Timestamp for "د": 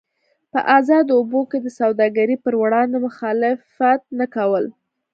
1.61-1.67